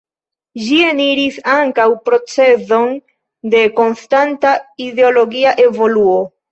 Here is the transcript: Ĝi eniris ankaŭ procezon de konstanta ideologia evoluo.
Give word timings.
Ĝi 0.61 0.77
eniris 0.91 1.37
ankaŭ 1.57 1.85
procezon 2.09 2.91
de 3.55 3.63
konstanta 3.83 4.57
ideologia 4.91 5.59
evoluo. 5.71 6.23